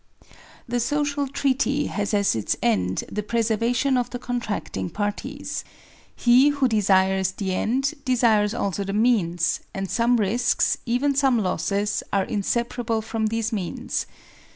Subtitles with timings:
[0.67, 5.63] The social treaty has as its end the preservation of the contracting parties.
[6.15, 12.01] He who desires the end desires also the means, and some risks, even some losses,
[12.11, 14.07] are insep arable from these means.